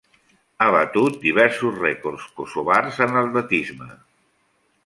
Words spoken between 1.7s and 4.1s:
rècords kosovars en l'atletisme.